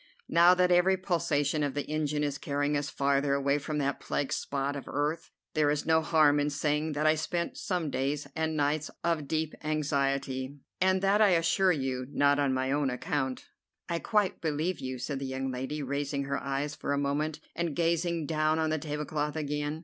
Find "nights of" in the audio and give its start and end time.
8.57-9.27